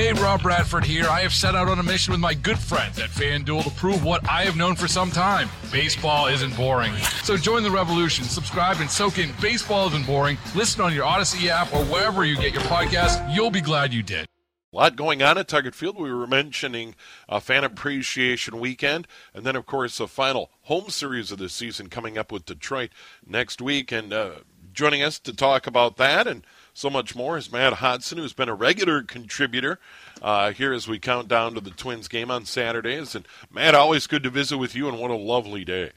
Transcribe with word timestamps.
Hey, 0.00 0.14
Rob 0.14 0.40
Bradford 0.40 0.86
here. 0.86 1.06
I 1.10 1.20
have 1.20 1.34
set 1.34 1.54
out 1.54 1.68
on 1.68 1.78
a 1.78 1.82
mission 1.82 2.12
with 2.12 2.22
my 2.22 2.32
good 2.32 2.58
friends 2.58 2.98
at 2.98 3.10
FanDuel 3.10 3.64
to 3.64 3.70
prove 3.72 4.02
what 4.02 4.26
I 4.26 4.44
have 4.44 4.56
known 4.56 4.74
for 4.74 4.88
some 4.88 5.10
time 5.10 5.50
baseball 5.70 6.26
isn't 6.26 6.56
boring. 6.56 6.96
So 7.22 7.36
join 7.36 7.62
the 7.62 7.70
revolution, 7.70 8.24
subscribe, 8.24 8.80
and 8.80 8.90
soak 8.90 9.18
in 9.18 9.30
Baseball 9.42 9.88
Isn't 9.88 10.06
Boring. 10.06 10.38
Listen 10.54 10.80
on 10.80 10.94
your 10.94 11.04
Odyssey 11.04 11.50
app 11.50 11.70
or 11.74 11.84
wherever 11.84 12.24
you 12.24 12.36
get 12.36 12.54
your 12.54 12.62
podcast. 12.62 13.36
You'll 13.36 13.50
be 13.50 13.60
glad 13.60 13.92
you 13.92 14.02
did. 14.02 14.26
A 14.72 14.76
lot 14.76 14.96
going 14.96 15.22
on 15.22 15.36
at 15.36 15.48
Target 15.48 15.74
Field. 15.74 15.98
We 15.98 16.10
were 16.10 16.26
mentioning 16.26 16.94
a 17.28 17.38
fan 17.38 17.62
appreciation 17.62 18.58
weekend, 18.58 19.06
and 19.34 19.44
then, 19.44 19.54
of 19.54 19.66
course, 19.66 19.98
the 19.98 20.08
final 20.08 20.50
home 20.62 20.88
series 20.88 21.30
of 21.30 21.38
the 21.38 21.50
season 21.50 21.90
coming 21.90 22.16
up 22.16 22.32
with 22.32 22.46
Detroit 22.46 22.88
next 23.26 23.60
week. 23.60 23.92
And 23.92 24.14
uh, 24.14 24.30
joining 24.72 25.02
us 25.02 25.18
to 25.18 25.34
talk 25.34 25.66
about 25.66 25.98
that 25.98 26.26
and 26.26 26.42
so 26.72 26.90
much 26.90 27.14
more 27.14 27.36
is 27.36 27.52
Matt 27.52 27.74
Hodson, 27.74 28.18
who's 28.18 28.32
been 28.32 28.48
a 28.48 28.54
regular 28.54 29.02
contributor 29.02 29.78
uh, 30.22 30.52
here 30.52 30.72
as 30.72 30.88
we 30.88 30.98
count 30.98 31.28
down 31.28 31.54
to 31.54 31.60
the 31.60 31.70
Twins 31.70 32.08
game 32.08 32.30
on 32.30 32.44
Saturdays. 32.44 33.14
And 33.14 33.26
Matt, 33.52 33.74
always 33.74 34.06
good 34.06 34.22
to 34.22 34.30
visit 34.30 34.58
with 34.58 34.74
you, 34.74 34.88
and 34.88 34.98
what 34.98 35.10
a 35.10 35.16
lovely 35.16 35.64
day. 35.64 35.92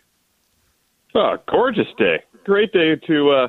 Oh, 1.16 1.38
gorgeous 1.48 1.88
day. 1.98 2.23
Great 2.44 2.72
day 2.73 2.95
to. 3.08 3.30
Uh 3.31 3.48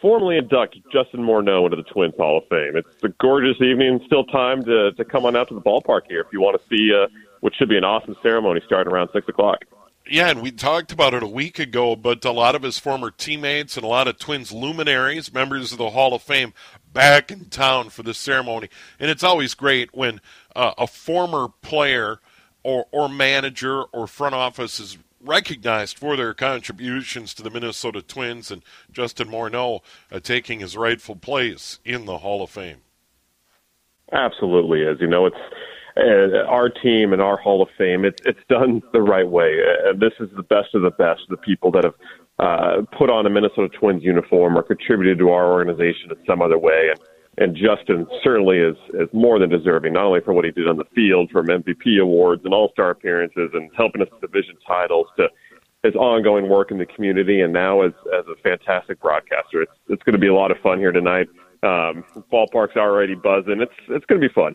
formally 0.00 0.38
induct 0.38 0.76
Justin 0.92 1.20
Morneau 1.20 1.64
into 1.64 1.76
the 1.76 1.82
Twins 1.82 2.14
Hall 2.16 2.38
of 2.38 2.44
Fame. 2.48 2.76
It's 2.76 3.04
a 3.04 3.08
gorgeous 3.20 3.60
evening. 3.60 4.00
Still 4.06 4.24
time 4.24 4.62
to, 4.64 4.92
to 4.92 5.04
come 5.04 5.26
on 5.26 5.36
out 5.36 5.48
to 5.48 5.54
the 5.54 5.60
ballpark 5.60 6.02
here 6.08 6.20
if 6.20 6.28
you 6.32 6.40
want 6.40 6.60
to 6.60 6.68
see 6.68 6.92
uh, 6.92 7.06
what 7.40 7.54
should 7.54 7.68
be 7.68 7.76
an 7.76 7.84
awesome 7.84 8.16
ceremony 8.22 8.60
starting 8.64 8.92
around 8.92 9.10
6 9.12 9.28
o'clock. 9.28 9.64
Yeah, 10.10 10.28
and 10.30 10.42
we 10.42 10.50
talked 10.50 10.90
about 10.90 11.14
it 11.14 11.22
a 11.22 11.28
week 11.28 11.60
ago, 11.60 11.94
but 11.94 12.24
a 12.24 12.32
lot 12.32 12.56
of 12.56 12.64
his 12.64 12.80
former 12.80 13.12
teammates 13.12 13.76
and 13.76 13.84
a 13.84 13.88
lot 13.88 14.08
of 14.08 14.18
Twins 14.18 14.50
luminaries, 14.50 15.32
members 15.32 15.70
of 15.70 15.78
the 15.78 15.90
Hall 15.90 16.14
of 16.14 16.22
Fame, 16.22 16.52
back 16.92 17.30
in 17.30 17.44
town 17.44 17.90
for 17.90 18.02
the 18.02 18.12
ceremony. 18.12 18.68
And 18.98 19.08
it's 19.08 19.22
always 19.22 19.54
great 19.54 19.94
when 19.94 20.20
uh, 20.56 20.72
a 20.76 20.88
former 20.88 21.46
player 21.62 22.18
or, 22.64 22.86
or 22.90 23.08
manager 23.08 23.84
or 23.84 24.08
front 24.08 24.34
office 24.34 24.80
is 24.80 24.98
recognized 25.20 25.96
for 25.96 26.16
their 26.16 26.34
contributions 26.34 27.32
to 27.34 27.44
the 27.44 27.50
Minnesota 27.50 28.02
Twins, 28.02 28.50
and 28.50 28.62
Justin 28.90 29.28
Morneau 29.28 29.80
uh, 30.10 30.18
taking 30.18 30.58
his 30.58 30.76
rightful 30.76 31.14
place 31.14 31.78
in 31.84 32.06
the 32.06 32.18
Hall 32.18 32.42
of 32.42 32.50
Fame. 32.50 32.78
Absolutely 34.12 34.80
is. 34.82 35.00
You 35.00 35.06
know, 35.06 35.26
it's 35.26 35.36
uh, 35.96 36.44
our 36.48 36.68
team 36.68 37.12
and 37.12 37.20
our 37.20 37.36
Hall 37.36 37.62
of 37.62 37.68
Fame. 37.76 38.04
It's 38.04 38.20
it's 38.24 38.40
done 38.48 38.82
the 38.92 39.02
right 39.02 39.28
way. 39.28 39.58
Uh, 39.60 39.92
this 39.98 40.12
is 40.20 40.28
the 40.36 40.42
best 40.42 40.74
of 40.74 40.82
the 40.82 40.90
best. 40.90 41.22
The 41.28 41.36
people 41.36 41.70
that 41.72 41.84
have 41.84 41.94
uh, 42.38 42.82
put 42.96 43.10
on 43.10 43.26
a 43.26 43.30
Minnesota 43.30 43.68
Twins 43.68 44.02
uniform 44.02 44.56
or 44.56 44.62
contributed 44.62 45.18
to 45.18 45.30
our 45.30 45.52
organization 45.52 46.10
in 46.10 46.16
some 46.26 46.42
other 46.42 46.58
way, 46.58 46.90
and 46.90 47.00
and 47.38 47.56
Justin 47.56 48.06
certainly 48.22 48.58
is 48.58 48.76
is 48.94 49.08
more 49.12 49.38
than 49.38 49.50
deserving, 49.50 49.94
not 49.94 50.04
only 50.04 50.20
for 50.20 50.32
what 50.32 50.44
he 50.44 50.50
did 50.50 50.68
on 50.68 50.76
the 50.76 50.84
field, 50.94 51.30
from 51.30 51.46
MVP 51.46 52.00
awards 52.00 52.42
and 52.44 52.54
All 52.54 52.70
Star 52.72 52.90
appearances, 52.90 53.50
and 53.52 53.70
helping 53.76 54.02
us 54.02 54.08
with 54.10 54.20
division 54.20 54.56
titles, 54.66 55.06
to 55.16 55.28
his 55.82 55.94
ongoing 55.94 56.48
work 56.48 56.70
in 56.70 56.78
the 56.78 56.86
community, 56.86 57.40
and 57.40 57.52
now 57.52 57.82
as 57.82 57.92
as 58.18 58.24
a 58.26 58.36
fantastic 58.42 59.00
broadcaster. 59.00 59.62
It's 59.62 59.72
it's 59.88 60.02
going 60.02 60.14
to 60.14 60.18
be 60.18 60.28
a 60.28 60.34
lot 60.34 60.50
of 60.50 60.58
fun 60.58 60.78
here 60.78 60.92
tonight. 60.92 61.28
Um, 61.62 62.04
ballpark's 62.32 62.76
already 62.76 63.14
buzzing. 63.14 63.60
It's 63.60 63.72
it's 63.88 64.04
going 64.06 64.20
to 64.20 64.28
be 64.28 64.32
fun. 64.32 64.54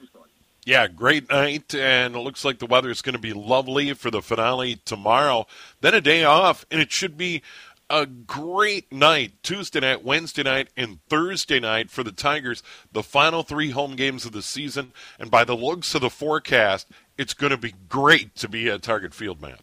Yeah, 0.66 0.88
great 0.88 1.30
night, 1.30 1.76
and 1.76 2.16
it 2.16 2.20
looks 2.20 2.44
like 2.44 2.58
the 2.58 2.66
weather 2.66 2.90
is 2.90 3.04
going 3.04 3.14
to 3.14 3.22
be 3.22 3.34
lovely 3.34 3.94
for 3.94 4.10
the 4.10 4.24
finale 4.24 4.82
tomorrow. 4.84 5.46
Then 5.82 5.94
a 5.94 6.02
day 6.02 6.24
off, 6.24 6.66
and 6.72 6.82
it 6.82 6.92
should 6.92 7.18
be 7.18 7.44
a 7.88 8.08
great 8.08 8.92
night 8.92 9.34
Tuesday 9.44 9.80
night, 9.80 10.04
Wednesday 10.04 10.42
night, 10.42 10.70
and 10.76 11.00
Thursday 11.08 11.60
night 11.60 11.92
for 11.92 12.02
the 12.02 12.12
Tigers, 12.12 12.64
the 12.92 13.04
final 13.04 13.44
three 13.44 13.70
home 13.70 13.96
games 13.96 14.26
of 14.26 14.32
the 14.32 14.42
season. 14.42 14.92
And 15.20 15.30
by 15.30 15.44
the 15.44 15.56
looks 15.56 15.94
of 15.94 16.02
the 16.02 16.10
forecast, 16.10 16.88
it's 17.16 17.36
going 17.36 17.52
to 17.52 17.58
be 17.58 17.76
great 17.88 18.36
to 18.38 18.50
be 18.50 18.68
at 18.68 18.82
Target 18.82 19.14
Field, 19.14 19.40
man. 19.40 19.58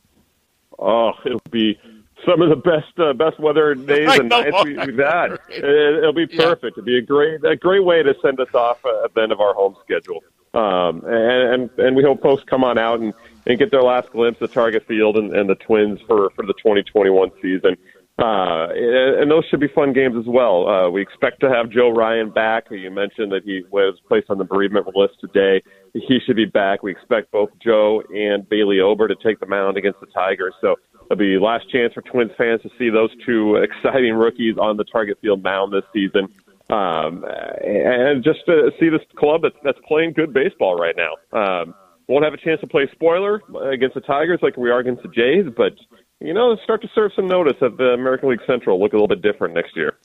Oh, 0.78 1.14
it'll 1.26 1.40
be 1.50 1.80
some 2.24 2.40
of 2.42 2.48
the 2.48 2.56
best 2.56 2.96
uh, 2.98 3.12
best 3.12 3.40
weather 3.40 3.74
days 3.74 4.18
and 4.20 4.28
nights 4.28 4.56
we've 4.64 4.76
had. 4.78 5.32
Right. 5.32 5.40
It'll 5.50 6.12
be 6.12 6.28
perfect. 6.28 6.76
Yeah. 6.76 6.82
It'll 6.82 6.84
be 6.84 6.98
a 6.98 7.02
great 7.02 7.44
a 7.44 7.56
great 7.56 7.84
way 7.84 8.04
to 8.04 8.14
send 8.22 8.38
us 8.38 8.54
off 8.54 8.78
at 9.04 9.14
the 9.14 9.22
end 9.22 9.32
of 9.32 9.40
our 9.40 9.54
home 9.54 9.76
schedule. 9.82 10.22
Um, 10.54 11.02
and, 11.06 11.54
and 11.54 11.70
and 11.78 11.96
we 11.96 12.02
hope 12.02 12.22
folks 12.22 12.42
come 12.44 12.62
on 12.62 12.76
out 12.76 13.00
and, 13.00 13.14
and 13.46 13.58
get 13.58 13.70
their 13.70 13.82
last 13.82 14.10
glimpse 14.10 14.40
of 14.42 14.52
Target 14.52 14.86
Field 14.86 15.16
and, 15.16 15.34
and 15.34 15.48
the 15.48 15.54
Twins 15.54 16.00
for 16.06 16.30
for 16.30 16.44
the 16.44 16.54
2021 16.54 17.30
season. 17.40 17.76
Uh, 18.18 18.68
and 18.74 19.30
those 19.30 19.44
should 19.46 19.58
be 19.58 19.68
fun 19.68 19.92
games 19.92 20.14
as 20.18 20.26
well. 20.26 20.68
Uh, 20.68 20.90
we 20.90 21.00
expect 21.00 21.40
to 21.40 21.48
have 21.48 21.70
Joe 21.70 21.90
Ryan 21.90 22.30
back. 22.30 22.64
You 22.70 22.90
mentioned 22.90 23.32
that 23.32 23.42
he 23.44 23.62
was 23.70 23.98
placed 24.06 24.28
on 24.28 24.36
the 24.36 24.44
bereavement 24.44 24.86
list 24.94 25.14
today. 25.20 25.62
He 25.94 26.20
should 26.24 26.36
be 26.36 26.44
back. 26.44 26.82
We 26.82 26.92
expect 26.92 27.32
both 27.32 27.48
Joe 27.64 28.02
and 28.14 28.46
Bailey 28.48 28.80
Ober 28.80 29.08
to 29.08 29.16
take 29.16 29.40
the 29.40 29.46
mound 29.46 29.78
against 29.78 30.00
the 30.00 30.06
Tigers. 30.06 30.52
So 30.60 30.76
it'll 31.06 31.16
be 31.16 31.38
last 31.38 31.70
chance 31.70 31.94
for 31.94 32.02
Twins 32.02 32.32
fans 32.36 32.60
to 32.62 32.70
see 32.78 32.90
those 32.90 33.10
two 33.24 33.56
exciting 33.84 34.14
rookies 34.14 34.56
on 34.58 34.76
the 34.76 34.84
target 34.84 35.18
field 35.22 35.42
mound 35.42 35.72
this 35.72 35.84
season. 35.92 36.28
Um, 36.72 37.24
and 37.62 38.24
just 38.24 38.40
to 38.46 38.70
see 38.80 38.88
this 38.88 39.02
club 39.16 39.42
that's, 39.42 39.56
that's 39.62 39.78
playing 39.86 40.14
good 40.14 40.32
baseball 40.32 40.74
right 40.76 40.96
now. 40.96 41.12
Um, 41.38 41.74
won't 42.08 42.24
have 42.24 42.32
a 42.32 42.38
chance 42.38 42.60
to 42.60 42.66
play 42.66 42.88
spoiler 42.92 43.40
against 43.70 43.94
the 43.94 44.00
Tigers 44.00 44.38
like 44.42 44.56
we 44.56 44.70
are 44.70 44.78
against 44.78 45.02
the 45.02 45.08
Jays, 45.08 45.52
but 45.56 45.72
you 46.20 46.32
know, 46.32 46.56
start 46.62 46.80
to 46.82 46.88
serve 46.94 47.10
some 47.14 47.26
notice 47.26 47.56
of 47.60 47.76
the 47.76 47.92
American 47.94 48.30
League 48.30 48.40
Central 48.46 48.80
look 48.80 48.92
a 48.92 48.96
little 48.96 49.08
bit 49.08 49.22
different 49.22 49.54
next 49.54 49.76
year. 49.76 49.98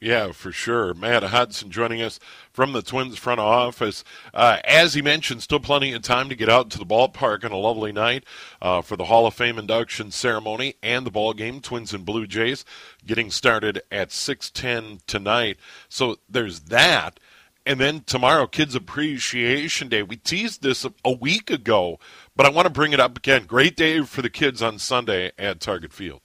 Yeah, 0.00 0.32
for 0.32 0.50
sure. 0.50 0.94
Matt 0.94 1.24
Hodson 1.24 1.70
joining 1.70 2.00
us 2.00 2.18
from 2.50 2.72
the 2.72 2.80
Twins 2.80 3.18
front 3.18 3.38
office. 3.38 4.02
Uh, 4.32 4.56
as 4.64 4.94
he 4.94 5.02
mentioned, 5.02 5.42
still 5.42 5.60
plenty 5.60 5.92
of 5.92 6.00
time 6.00 6.30
to 6.30 6.34
get 6.34 6.48
out 6.48 6.70
to 6.70 6.78
the 6.78 6.86
ballpark 6.86 7.44
on 7.44 7.52
a 7.52 7.56
lovely 7.58 7.92
night 7.92 8.24
uh, 8.62 8.80
for 8.80 8.96
the 8.96 9.04
Hall 9.04 9.26
of 9.26 9.34
Fame 9.34 9.58
induction 9.58 10.10
ceremony 10.10 10.76
and 10.82 11.04
the 11.04 11.10
ball 11.10 11.34
game. 11.34 11.60
Twins 11.60 11.92
and 11.92 12.06
Blue 12.06 12.26
Jays 12.26 12.64
getting 13.06 13.30
started 13.30 13.82
at 13.92 14.08
6:10 14.08 15.00
tonight. 15.06 15.58
So 15.90 16.16
there's 16.26 16.60
that. 16.60 17.20
And 17.66 17.78
then 17.78 18.00
tomorrow, 18.00 18.46
Kids 18.46 18.74
Appreciation 18.74 19.88
Day. 19.88 20.02
We 20.02 20.16
teased 20.16 20.62
this 20.62 20.86
a 21.04 21.12
week 21.12 21.50
ago, 21.50 21.98
but 22.34 22.46
I 22.46 22.48
want 22.48 22.64
to 22.64 22.72
bring 22.72 22.94
it 22.94 23.00
up 23.00 23.18
again. 23.18 23.44
Great 23.44 23.76
day 23.76 24.00
for 24.00 24.22
the 24.22 24.30
kids 24.30 24.62
on 24.62 24.78
Sunday 24.78 25.32
at 25.38 25.60
Target 25.60 25.92
Field. 25.92 26.22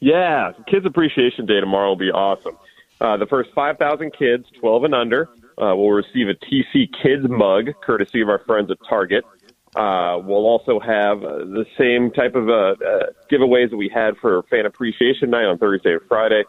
Yeah, 0.00 0.52
Kids 0.66 0.86
Appreciation 0.86 1.46
Day 1.46 1.60
tomorrow 1.60 1.88
will 1.88 1.96
be 1.96 2.10
awesome. 2.10 2.56
Uh, 3.00 3.16
the 3.16 3.26
first 3.26 3.50
5,000 3.54 4.12
kids, 4.12 4.46
12 4.60 4.84
and 4.84 4.94
under, 4.94 5.28
uh, 5.58 5.74
will 5.74 5.90
receive 5.90 6.28
a 6.28 6.34
TC 6.34 6.88
Kids 7.02 7.28
mug, 7.28 7.70
courtesy 7.82 8.20
of 8.20 8.28
our 8.28 8.40
friends 8.40 8.70
at 8.70 8.78
Target. 8.88 9.24
Uh, 9.76 10.18
we'll 10.22 10.46
also 10.46 10.80
have 10.80 11.22
uh, 11.22 11.38
the 11.38 11.64
same 11.76 12.10
type 12.10 12.34
of 12.34 12.48
uh, 12.48 12.74
uh, 12.84 13.06
giveaways 13.30 13.70
that 13.70 13.76
we 13.76 13.90
had 13.92 14.16
for 14.16 14.42
Fan 14.44 14.66
Appreciation 14.66 15.30
Night 15.30 15.44
on 15.44 15.58
Thursday 15.58 15.92
and 15.92 16.00
Friday. 16.08 16.44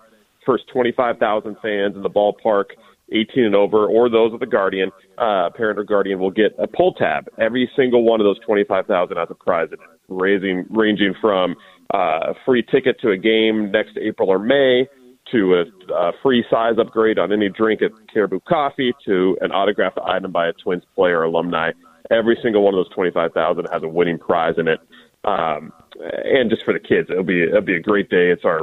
First 0.46 0.68
25,000 0.70 1.58
fans 1.62 1.96
in 1.96 2.02
the 2.02 2.10
ballpark 2.10 2.72
18 3.12 3.44
and 3.44 3.56
over, 3.56 3.88
or 3.88 4.10
those 4.10 4.32
with 4.32 4.42
a 4.42 4.48
guardian, 4.48 4.92
uh, 5.18 5.50
parent 5.56 5.80
or 5.80 5.84
guardian, 5.84 6.20
will 6.20 6.32
get 6.32 6.56
a 6.60 6.68
pull 6.68 6.94
tab. 6.94 7.28
Every 7.38 7.70
single 7.76 8.04
one 8.04 8.20
of 8.20 8.26
those 8.26 8.40
25,000 8.40 9.18
has 9.18 9.28
a 9.30 9.36
prize 9.36 9.68
in 9.70 9.74
it, 9.74 9.99
raising, 10.10 10.66
ranging 10.70 11.14
from 11.20 11.56
uh, 11.94 12.32
a 12.32 12.34
free 12.46 12.64
ticket 12.64 13.00
to 13.02 13.12
a 13.12 13.18
game 13.18 13.72
next 13.72 13.98
April 13.98 14.30
or 14.30 14.40
May 14.40 14.88
to 15.32 15.56
a, 15.56 15.94
a 15.94 16.12
free 16.24 16.44
size 16.50 16.76
upgrade 16.80 17.20
on 17.20 17.32
any 17.32 17.50
drink 17.50 17.82
at 17.82 17.92
Caribou 18.12 18.40
Coffee 18.42 18.94
to 19.06 19.38
an 19.42 19.52
autographed 19.52 20.00
item 20.04 20.32
by 20.32 20.48
a 20.48 20.54
Twins 20.54 20.84
player 20.96 21.20
or 21.20 21.24
alumni. 21.24 21.72
Every 22.12 22.38
single 22.42 22.64
one 22.64 22.74
of 22.74 22.80
those 22.80 22.94
25,000 22.94 23.68
has 23.72 23.84
a 23.84 23.88
winning 23.88 24.18
prize 24.18 24.56
in 24.58 24.68
it. 24.68 24.80
Um, 25.26 25.74
and 26.00 26.50
just 26.50 26.64
for 26.64 26.74
the 26.74 26.80
kids, 26.80 27.10
it'll 27.10 27.24
be 27.24 27.44
it'll 27.44 27.62
be 27.62 27.76
a 27.76 27.82
great 27.82 28.10
day. 28.10 28.30
It's 28.30 28.46
our 28.46 28.62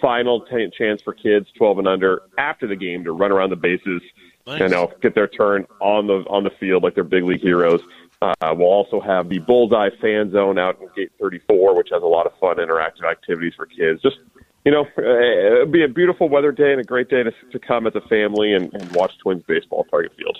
final 0.00 0.40
t- 0.40 0.68
chance 0.76 1.00
for 1.00 1.12
kids 1.12 1.46
12 1.56 1.78
and 1.78 1.88
under 1.88 2.22
after 2.38 2.66
the 2.66 2.74
game 2.74 3.04
to 3.04 3.12
run 3.12 3.30
around 3.30 3.50
the 3.50 3.56
bases, 3.56 4.02
nice. 4.46 4.60
you 4.60 4.68
know, 4.68 4.92
get 5.00 5.14
their 5.14 5.28
turn 5.28 5.64
on 5.80 6.08
the 6.08 6.24
on 6.28 6.42
the 6.42 6.50
field 6.58 6.82
like 6.82 6.96
they're 6.96 7.04
big 7.04 7.22
league 7.22 7.40
heroes. 7.40 7.80
Uh, 8.22 8.34
we'll 8.56 8.66
also 8.66 9.00
have 9.00 9.28
the 9.28 9.38
Bullseye 9.38 9.90
Fan 10.00 10.30
Zone 10.32 10.58
out 10.58 10.80
in 10.80 10.88
Gate 10.96 11.12
34, 11.20 11.76
which 11.76 11.88
has 11.92 12.02
a 12.02 12.06
lot 12.06 12.26
of 12.26 12.32
fun 12.40 12.56
interactive 12.56 13.04
activities 13.08 13.52
for 13.54 13.66
kids. 13.66 14.00
Just 14.02 14.16
you 14.64 14.72
know, 14.72 14.84
it'll 14.98 15.66
be 15.66 15.84
a 15.84 15.88
beautiful 15.88 16.28
weather 16.28 16.50
day 16.50 16.72
and 16.72 16.80
a 16.80 16.84
great 16.84 17.08
day 17.08 17.22
to, 17.22 17.32
to 17.52 17.58
come 17.58 17.86
as 17.86 17.94
a 17.94 18.00
family 18.00 18.52
and, 18.52 18.74
and 18.74 18.90
watch 18.96 19.16
Twins 19.18 19.44
baseball 19.44 19.84
at 19.86 19.90
Target 19.92 20.12
Field. 20.16 20.38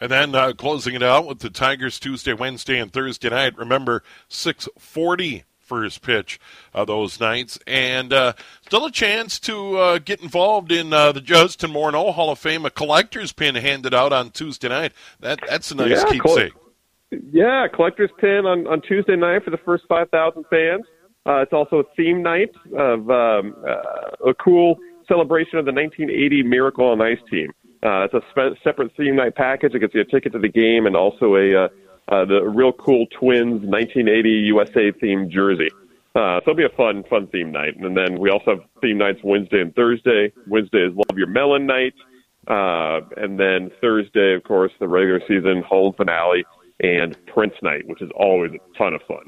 And 0.00 0.10
then 0.10 0.34
uh, 0.34 0.52
closing 0.52 0.96
it 0.96 1.02
out 1.02 1.28
with 1.28 1.38
the 1.38 1.48
Tigers 1.48 2.00
Tuesday, 2.00 2.32
Wednesday, 2.32 2.80
and 2.80 2.92
Thursday 2.92 3.30
night. 3.30 3.56
Remember, 3.56 4.02
640 4.26 5.44
first 5.60 6.02
pitch 6.02 6.40
uh, 6.74 6.84
those 6.84 7.20
nights. 7.20 7.56
And 7.68 8.12
uh, 8.12 8.32
still 8.66 8.84
a 8.84 8.90
chance 8.90 9.38
to 9.40 9.76
uh, 9.76 9.98
get 9.98 10.20
involved 10.20 10.72
in 10.72 10.92
uh, 10.92 11.12
the 11.12 11.20
Justin 11.20 11.70
Morneau 11.70 12.12
Hall 12.12 12.30
of 12.30 12.40
Fame. 12.40 12.66
A 12.66 12.70
collector's 12.70 13.32
pin 13.32 13.54
handed 13.54 13.94
out 13.94 14.12
on 14.12 14.30
Tuesday 14.30 14.68
night. 14.68 14.92
That 15.20 15.38
That's 15.48 15.70
a 15.70 15.76
nice 15.76 16.02
yeah, 16.02 16.10
keepsake. 16.10 16.52
Yeah, 17.32 17.66
collector's 17.72 18.10
pin 18.18 18.46
on, 18.46 18.66
on 18.66 18.80
Tuesday 18.82 19.16
night 19.16 19.44
for 19.44 19.50
the 19.50 19.58
first 19.58 19.84
5,000 19.88 20.44
fans. 20.50 20.84
Uh, 21.24 21.42
it's 21.42 21.52
also 21.52 21.76
a 21.76 21.84
theme 21.96 22.22
night 22.22 22.50
of 22.76 23.08
um, 23.10 23.54
uh, 23.66 24.30
a 24.30 24.34
cool 24.34 24.76
celebration 25.06 25.58
of 25.58 25.64
the 25.64 25.72
1980 25.72 26.42
Miracle 26.42 26.86
on 26.86 27.00
Ice 27.00 27.18
team. 27.30 27.52
Uh, 27.82 28.04
it's 28.04 28.14
a 28.14 28.22
spe- 28.30 28.58
separate 28.62 28.92
theme 28.96 29.16
night 29.16 29.34
package. 29.34 29.74
It 29.74 29.80
gets 29.80 29.94
you 29.94 30.00
a 30.00 30.04
ticket 30.04 30.32
to 30.32 30.38
the 30.38 30.48
game 30.48 30.86
and 30.86 30.96
also 30.96 31.36
a 31.36 31.64
uh, 31.64 31.68
uh, 32.08 32.24
the 32.24 32.42
real 32.42 32.72
cool 32.72 33.06
Twins 33.18 33.62
1980 33.62 34.28
USA 34.28 34.92
themed 34.92 35.30
jersey. 35.30 35.70
Uh, 36.14 36.40
so 36.44 36.50
it'll 36.50 36.54
be 36.54 36.64
a 36.64 36.76
fun, 36.76 37.04
fun 37.08 37.26
theme 37.28 37.52
night. 37.52 37.76
And 37.76 37.96
then 37.96 38.18
we 38.18 38.28
also 38.30 38.56
have 38.56 38.60
theme 38.80 38.98
nights 38.98 39.20
Wednesday 39.22 39.60
and 39.60 39.74
Thursday. 39.74 40.32
Wednesday 40.46 40.86
is 40.86 40.94
Love 40.94 41.16
Your 41.16 41.28
Melon 41.28 41.66
night. 41.66 41.94
Uh, 42.48 43.00
and 43.16 43.38
then 43.38 43.70
Thursday, 43.80 44.34
of 44.34 44.42
course, 44.42 44.72
the 44.80 44.88
regular 44.88 45.20
season 45.28 45.62
home 45.62 45.94
finale 45.96 46.44
and 46.82 47.16
Prince 47.26 47.54
night, 47.62 47.86
which 47.86 48.02
is 48.02 48.10
always 48.14 48.52
a 48.52 48.78
ton 48.78 48.94
of 48.94 49.02
fun. 49.02 49.24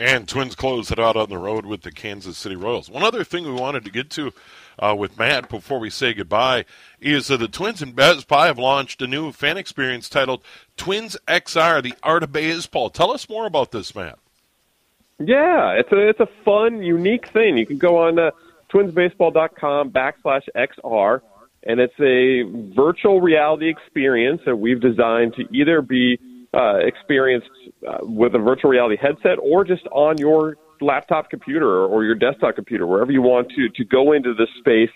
And 0.00 0.28
Twins 0.28 0.54
close 0.54 0.92
it 0.92 1.00
out 1.00 1.16
on 1.16 1.28
the 1.28 1.38
road 1.38 1.66
with 1.66 1.82
the 1.82 1.90
Kansas 1.90 2.38
City 2.38 2.54
Royals. 2.54 2.88
One 2.88 3.02
other 3.02 3.24
thing 3.24 3.44
we 3.44 3.52
wanted 3.52 3.84
to 3.84 3.90
get 3.90 4.10
to 4.10 4.32
uh, 4.78 4.94
with 4.96 5.18
Matt 5.18 5.48
before 5.48 5.80
we 5.80 5.90
say 5.90 6.14
goodbye 6.14 6.66
is 7.00 7.26
that 7.26 7.38
the 7.38 7.48
Twins 7.48 7.82
and 7.82 7.96
Best 7.96 8.28
Buy 8.28 8.46
have 8.46 8.60
launched 8.60 9.02
a 9.02 9.08
new 9.08 9.32
fan 9.32 9.56
experience 9.56 10.08
titled 10.08 10.42
Twins 10.76 11.16
XR: 11.26 11.82
The 11.82 11.94
Art 12.04 12.22
of 12.22 12.32
Baseball. 12.32 12.90
Tell 12.90 13.10
us 13.10 13.28
more 13.28 13.46
about 13.46 13.72
this, 13.72 13.92
Matt. 13.92 14.20
Yeah, 15.18 15.72
it's 15.72 15.90
a 15.90 16.08
it's 16.08 16.20
a 16.20 16.28
fun, 16.44 16.80
unique 16.80 17.28
thing. 17.32 17.58
You 17.58 17.66
can 17.66 17.78
go 17.78 17.98
on 17.98 18.20
uh, 18.20 18.30
twinsbaseball.com 18.72 19.90
backslash 19.90 20.46
XR, 20.54 21.22
and 21.64 21.80
it's 21.80 21.98
a 21.98 22.44
virtual 22.72 23.20
reality 23.20 23.68
experience 23.68 24.42
that 24.46 24.54
we've 24.54 24.80
designed 24.80 25.34
to 25.34 25.48
either 25.52 25.82
be 25.82 26.20
uh, 26.54 26.78
experienced 26.78 27.50
uh, 27.86 27.98
with 28.02 28.34
a 28.34 28.38
virtual 28.38 28.70
reality 28.70 28.96
headset 29.00 29.38
or 29.42 29.64
just 29.64 29.86
on 29.92 30.18
your 30.18 30.56
laptop 30.80 31.28
computer 31.30 31.84
or 31.84 32.04
your 32.04 32.14
desktop 32.14 32.54
computer, 32.54 32.86
wherever 32.86 33.12
you 33.12 33.22
want 33.22 33.50
to, 33.50 33.68
to 33.68 33.84
go 33.84 34.12
into 34.12 34.34
this 34.34 34.48
space 34.58 34.90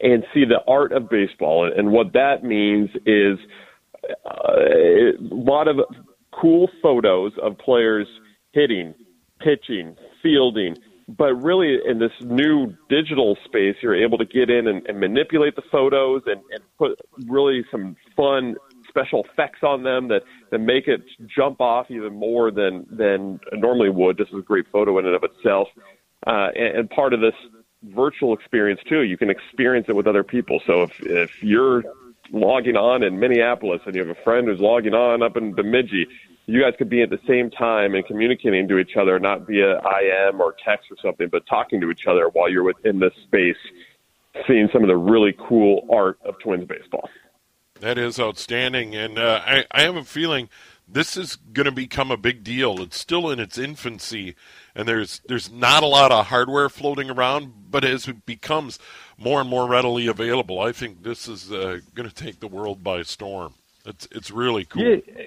and 0.00 0.24
see 0.34 0.44
the 0.44 0.60
art 0.66 0.92
of 0.92 1.08
baseball. 1.08 1.66
And, 1.66 1.74
and 1.78 1.92
what 1.92 2.12
that 2.14 2.42
means 2.42 2.90
is 3.06 3.38
uh, 4.04 4.54
a 4.54 5.12
lot 5.20 5.68
of 5.68 5.76
cool 6.32 6.68
photos 6.82 7.32
of 7.40 7.58
players 7.58 8.06
hitting, 8.52 8.94
pitching, 9.40 9.96
fielding. 10.22 10.76
But 11.08 11.34
really, 11.34 11.78
in 11.84 11.98
this 11.98 12.12
new 12.20 12.74
digital 12.88 13.36
space, 13.44 13.76
you're 13.82 13.94
able 13.94 14.18
to 14.18 14.24
get 14.24 14.48
in 14.50 14.68
and, 14.68 14.86
and 14.86 14.98
manipulate 14.98 15.56
the 15.56 15.62
photos 15.70 16.22
and, 16.26 16.40
and 16.52 16.62
put 16.78 16.98
really 17.26 17.64
some 17.70 17.96
fun 18.16 18.56
special 18.92 19.24
effects 19.24 19.60
on 19.62 19.82
them 19.82 20.08
that, 20.08 20.22
that 20.50 20.58
make 20.58 20.86
it 20.86 21.00
jump 21.34 21.60
off 21.60 21.90
even 21.90 22.12
more 22.14 22.50
than 22.50 22.86
than 22.90 23.40
normally 23.54 23.90
would. 23.90 24.18
This 24.18 24.28
is 24.28 24.38
a 24.38 24.42
great 24.42 24.66
photo 24.70 24.98
in 24.98 25.06
and 25.06 25.14
of 25.14 25.24
itself, 25.24 25.68
uh, 26.26 26.48
and, 26.54 26.78
and 26.78 26.90
part 26.90 27.14
of 27.14 27.20
this 27.20 27.34
virtual 27.94 28.34
experience 28.34 28.80
too. 28.88 29.02
You 29.02 29.16
can 29.16 29.30
experience 29.30 29.86
it 29.88 29.96
with 29.96 30.06
other 30.06 30.22
people. 30.22 30.60
So 30.66 30.82
if 30.82 30.90
if 31.00 31.30
you're 31.40 31.82
logging 32.32 32.76
on 32.76 33.02
in 33.02 33.18
Minneapolis 33.18 33.80
and 33.86 33.94
you 33.94 34.06
have 34.06 34.16
a 34.16 34.22
friend 34.22 34.46
who's 34.46 34.60
logging 34.60 34.94
on 34.94 35.22
up 35.22 35.36
in 35.36 35.54
Bemidji, 35.54 36.06
you 36.46 36.60
guys 36.60 36.74
could 36.78 36.88
be 36.88 37.02
at 37.02 37.10
the 37.10 37.20
same 37.28 37.50
time 37.50 37.94
and 37.94 38.04
communicating 38.06 38.66
to 38.68 38.78
each 38.78 38.96
other, 39.00 39.18
not 39.18 39.46
via 39.46 39.78
IM 39.78 40.40
or 40.40 40.54
text 40.64 40.90
or 40.90 40.96
something, 41.02 41.28
but 41.30 41.46
talking 41.46 41.80
to 41.80 41.90
each 41.90 42.06
other 42.08 42.28
while 42.32 42.50
you're 42.50 42.64
within 42.64 42.98
this 42.98 43.12
space, 43.26 43.56
seeing 44.46 44.68
some 44.72 44.82
of 44.82 44.88
the 44.88 44.96
really 44.96 45.34
cool 45.48 45.86
art 45.92 46.18
of 46.24 46.34
Twins 46.40 46.66
baseball. 46.66 47.08
That 47.82 47.98
is 47.98 48.20
outstanding, 48.20 48.94
and 48.94 49.18
uh, 49.18 49.40
I, 49.44 49.64
I 49.72 49.82
have 49.82 49.96
a 49.96 50.04
feeling 50.04 50.48
this 50.86 51.16
is 51.16 51.34
going 51.34 51.64
to 51.64 51.72
become 51.72 52.12
a 52.12 52.16
big 52.16 52.44
deal. 52.44 52.80
It's 52.80 52.96
still 52.96 53.28
in 53.28 53.40
its 53.40 53.58
infancy, 53.58 54.36
and 54.72 54.86
there's 54.86 55.20
there's 55.26 55.50
not 55.50 55.82
a 55.82 55.86
lot 55.88 56.12
of 56.12 56.26
hardware 56.26 56.68
floating 56.68 57.10
around. 57.10 57.70
But 57.72 57.84
as 57.84 58.06
it 58.06 58.24
becomes 58.24 58.78
more 59.18 59.40
and 59.40 59.50
more 59.50 59.68
readily 59.68 60.06
available, 60.06 60.60
I 60.60 60.70
think 60.70 61.02
this 61.02 61.26
is 61.26 61.50
uh, 61.50 61.80
going 61.92 62.08
to 62.08 62.14
take 62.14 62.38
the 62.38 62.46
world 62.46 62.84
by 62.84 63.02
storm. 63.02 63.54
It's 63.84 64.06
it's 64.12 64.30
really 64.30 64.64
cool. 64.64 64.84
Yeah, 64.84 65.24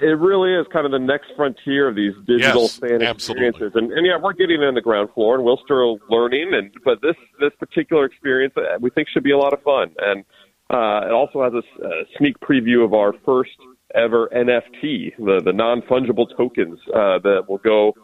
it 0.00 0.18
really 0.18 0.52
is 0.52 0.66
kind 0.70 0.84
of 0.84 0.92
the 0.92 0.98
next 0.98 1.28
frontier 1.36 1.88
of 1.88 1.94
these 1.94 2.12
digital 2.26 2.62
yes, 2.62 2.78
fan 2.78 3.00
experiences, 3.00 3.72
and, 3.76 3.90
and 3.92 4.04
yeah, 4.04 4.18
we're 4.20 4.34
getting 4.34 4.60
in 4.60 4.74
the 4.74 4.82
ground 4.82 5.08
floor, 5.14 5.36
and 5.36 5.44
we're 5.44 5.56
still 5.64 5.98
learning. 6.10 6.52
And 6.52 6.70
but 6.84 7.00
this 7.00 7.16
this 7.40 7.52
particular 7.58 8.04
experience, 8.04 8.52
uh, 8.58 8.76
we 8.78 8.90
think 8.90 9.08
should 9.08 9.24
be 9.24 9.32
a 9.32 9.38
lot 9.38 9.54
of 9.54 9.62
fun, 9.62 9.94
and 10.00 10.26
uh, 10.70 11.02
it 11.06 11.12
also 11.12 11.42
has 11.42 11.52
a, 11.52 11.86
a 11.86 12.04
sneak 12.18 12.38
preview 12.40 12.84
of 12.84 12.94
our 12.94 13.12
first 13.24 13.56
ever 13.94 14.28
NFT, 14.34 15.16
the, 15.18 15.40
the 15.44 15.52
non 15.52 15.82
fungible 15.82 16.26
tokens 16.36 16.78
uh, 16.88 17.18
that 17.20 17.44
will 17.48 17.58
go 17.58 17.94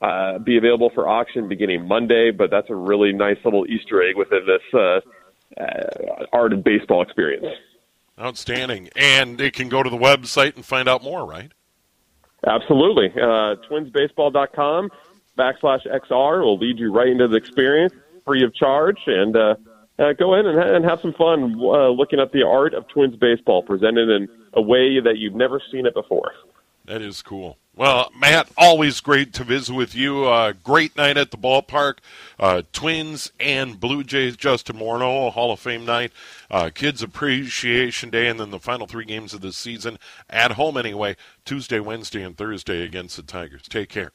uh, 0.00 0.38
be 0.38 0.56
available 0.56 0.90
for 0.94 1.08
auction 1.08 1.48
beginning 1.48 1.86
Monday. 1.86 2.30
But 2.30 2.50
that's 2.50 2.70
a 2.70 2.74
really 2.74 3.12
nice 3.12 3.36
little 3.44 3.66
Easter 3.66 4.02
egg 4.02 4.16
within 4.16 4.46
this 4.46 4.62
uh, 4.74 5.00
uh, 5.60 6.26
art 6.32 6.52
and 6.52 6.64
baseball 6.64 7.02
experience. 7.02 7.46
Outstanding. 8.18 8.88
And 8.96 9.38
they 9.38 9.50
can 9.50 9.68
go 9.68 9.82
to 9.82 9.90
the 9.90 9.96
website 9.96 10.56
and 10.56 10.64
find 10.64 10.88
out 10.88 11.02
more, 11.02 11.24
right? 11.24 11.52
Absolutely. 12.46 13.10
Uh, 13.10 13.56
twinsbaseball.com 13.68 14.90
backslash 15.36 15.86
XR 15.86 16.42
will 16.42 16.58
lead 16.58 16.78
you 16.78 16.92
right 16.92 17.08
into 17.08 17.28
the 17.28 17.36
experience 17.36 17.92
free 18.26 18.44
of 18.44 18.54
charge. 18.54 18.98
And 19.06 19.36
uh, 19.36 19.54
uh, 19.98 20.12
go 20.12 20.34
in 20.34 20.46
and, 20.46 20.58
and 20.58 20.84
have 20.84 21.00
some 21.00 21.12
fun 21.12 21.54
uh, 21.60 21.88
looking 21.88 22.20
at 22.20 22.32
the 22.32 22.42
art 22.42 22.74
of 22.74 22.86
Twins 22.88 23.16
baseball 23.16 23.62
presented 23.62 24.08
in 24.08 24.28
a 24.54 24.62
way 24.62 25.00
that 25.00 25.18
you've 25.18 25.34
never 25.34 25.60
seen 25.70 25.86
it 25.86 25.94
before. 25.94 26.32
That 26.86 27.02
is 27.02 27.20
cool. 27.20 27.58
Well, 27.76 28.10
Matt, 28.18 28.48
always 28.56 29.00
great 29.00 29.32
to 29.34 29.44
visit 29.44 29.72
with 29.72 29.94
you. 29.94 30.24
Uh, 30.24 30.52
great 30.64 30.96
night 30.96 31.16
at 31.16 31.30
the 31.30 31.36
ballpark. 31.36 31.98
Uh, 32.36 32.62
Twins 32.72 33.30
and 33.38 33.78
Blue 33.78 34.02
Jays, 34.02 34.36
Justin 34.36 34.78
Morneau, 34.78 35.30
Hall 35.30 35.52
of 35.52 35.60
Fame 35.60 35.84
night. 35.84 36.10
Uh, 36.50 36.70
Kids 36.74 37.02
Appreciation 37.02 38.10
Day, 38.10 38.26
and 38.26 38.40
then 38.40 38.50
the 38.50 38.58
final 38.58 38.88
three 38.88 39.04
games 39.04 39.32
of 39.32 39.42
the 39.42 39.52
season 39.52 39.98
at 40.28 40.52
home 40.52 40.76
anyway, 40.76 41.14
Tuesday, 41.44 41.78
Wednesday, 41.78 42.22
and 42.22 42.36
Thursday 42.36 42.82
against 42.82 43.16
the 43.16 43.22
Tigers. 43.22 43.62
Take 43.68 43.90
care. 43.90 44.10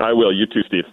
I 0.00 0.12
will. 0.12 0.32
You 0.32 0.46
too, 0.46 0.62
Steve. 0.68 0.84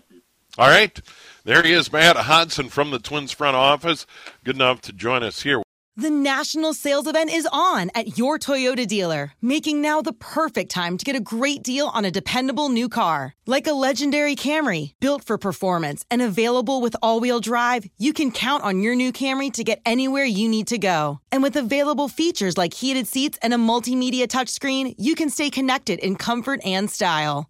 All 0.58 0.68
right. 0.68 1.00
There 1.46 1.64
he 1.64 1.74
is, 1.74 1.92
Matt 1.92 2.16
Hodson 2.16 2.70
from 2.70 2.92
the 2.92 3.00
Twins 3.00 3.32
front 3.32 3.56
office. 3.56 4.06
Good 4.44 4.56
enough 4.56 4.82
to 4.82 4.94
join 4.94 5.24
us 5.24 5.42
here. 5.42 5.64
The 5.96 6.10
national 6.10 6.74
sales 6.74 7.06
event 7.06 7.32
is 7.32 7.48
on 7.52 7.92
at 7.94 8.18
your 8.18 8.40
Toyota 8.40 8.88
dealer, 8.88 9.34
making 9.44 9.80
now 9.80 10.02
the 10.02 10.14
perfect 10.14 10.72
time 10.72 10.98
to 10.98 11.06
get 11.06 11.16
a 11.16 11.20
great 11.20 11.62
deal 11.62 11.88
on 11.88 12.04
a 12.04 12.10
dependable 12.10 12.70
new 12.70 12.90
car. 12.90 13.36
Like 13.46 13.68
a 13.68 13.74
legendary 13.74 14.36
Camry, 14.36 14.94
built 15.00 15.24
for 15.24 15.38
performance 15.38 16.04
and 16.10 16.20
available 16.20 16.82
with 16.82 16.96
all 17.04 17.20
wheel 17.20 17.40
drive, 17.40 17.86
you 18.00 18.12
can 18.12 18.32
count 18.32 18.64
on 18.64 18.80
your 18.80 18.96
new 18.96 19.12
Camry 19.12 19.54
to 19.54 19.64
get 19.64 19.82
anywhere 19.86 20.26
you 20.26 20.50
need 20.50 20.68
to 20.68 20.80
go. 20.80 21.20
And 21.32 21.44
with 21.44 21.56
available 21.56 22.08
features 22.08 22.58
like 22.58 22.74
heated 22.74 23.08
seats 23.08 23.38
and 23.44 23.54
a 23.54 23.58
multimedia 23.58 24.26
touchscreen, 24.26 24.96
you 24.98 25.14
can 25.14 25.30
stay 25.30 25.52
connected 25.52 26.00
in 26.00 26.16
comfort 26.16 26.60
and 26.66 26.90
style. 26.90 27.50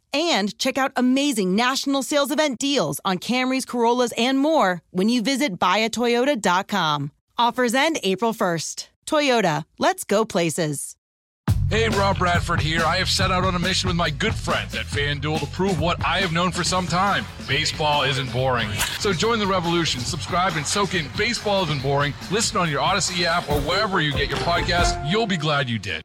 and 0.13 0.57
check 0.57 0.77
out 0.77 0.91
amazing 0.95 1.55
national 1.55 2.03
sales 2.03 2.31
event 2.31 2.59
deals 2.59 2.99
on 3.05 3.17
Camrys, 3.17 3.65
Corollas, 3.67 4.13
and 4.17 4.37
more 4.37 4.81
when 4.91 5.09
you 5.09 5.21
visit 5.21 5.59
buyatoyota.com. 5.59 7.11
Offers 7.37 7.73
end 7.73 7.99
April 8.03 8.33
1st. 8.33 8.87
Toyota, 9.05 9.65
let's 9.79 10.03
go 10.03 10.23
places. 10.25 10.95
Hey, 11.71 11.87
Rob 11.87 12.17
Bradford 12.17 12.59
here. 12.59 12.83
I 12.83 12.97
have 12.97 13.09
set 13.09 13.31
out 13.31 13.45
on 13.45 13.55
a 13.55 13.59
mission 13.59 13.87
with 13.87 13.95
my 13.95 14.09
good 14.09 14.35
friends 14.35 14.75
at 14.75 14.85
FanDuel 14.85 15.39
to 15.39 15.45
prove 15.47 15.79
what 15.79 16.05
I 16.05 16.19
have 16.19 16.33
known 16.33 16.51
for 16.51 16.65
some 16.65 16.85
time 16.85 17.25
baseball 17.47 18.03
isn't 18.03 18.31
boring. 18.33 18.69
So 18.99 19.13
join 19.13 19.39
the 19.39 19.47
revolution, 19.47 20.01
subscribe, 20.01 20.57
and 20.57 20.67
soak 20.67 20.95
in 20.95 21.07
Baseball 21.17 21.63
Isn't 21.63 21.81
Boring. 21.81 22.13
Listen 22.29 22.57
on 22.57 22.69
your 22.69 22.81
Odyssey 22.81 23.25
app 23.25 23.49
or 23.49 23.61
wherever 23.61 24.01
you 24.01 24.11
get 24.11 24.29
your 24.29 24.39
podcast. 24.39 25.09
You'll 25.09 25.27
be 25.27 25.37
glad 25.37 25.69
you 25.69 25.79
did. 25.79 26.03